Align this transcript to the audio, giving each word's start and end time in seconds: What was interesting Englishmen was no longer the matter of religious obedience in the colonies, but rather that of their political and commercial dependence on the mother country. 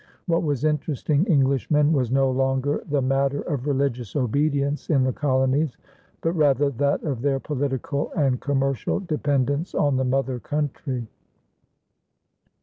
What 0.25 0.41
was 0.41 0.63
interesting 0.65 1.27
Englishmen 1.29 1.93
was 1.93 2.09
no 2.11 2.31
longer 2.31 2.83
the 2.89 3.03
matter 3.03 3.41
of 3.41 3.67
religious 3.67 4.15
obedience 4.15 4.89
in 4.89 5.03
the 5.03 5.13
colonies, 5.13 5.77
but 6.21 6.33
rather 6.33 6.71
that 6.71 7.03
of 7.03 7.21
their 7.21 7.39
political 7.39 8.11
and 8.13 8.41
commercial 8.41 8.99
dependence 8.99 9.75
on 9.75 9.97
the 9.97 10.03
mother 10.05 10.39
country. 10.39 11.05